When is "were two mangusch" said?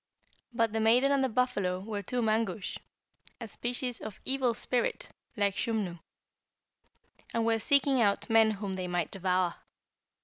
1.79-2.79